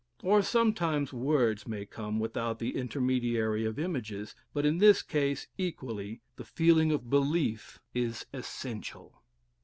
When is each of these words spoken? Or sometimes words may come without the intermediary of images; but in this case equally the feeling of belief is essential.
Or 0.23 0.41
sometimes 0.41 1.13
words 1.13 1.67
may 1.67 1.85
come 1.85 2.19
without 2.19 2.57
the 2.57 2.75
intermediary 2.75 3.65
of 3.65 3.77
images; 3.77 4.33
but 4.51 4.65
in 4.65 4.79
this 4.79 5.03
case 5.03 5.45
equally 5.59 6.21
the 6.37 6.43
feeling 6.43 6.91
of 6.91 7.11
belief 7.11 7.79
is 7.93 8.25
essential. 8.33 9.21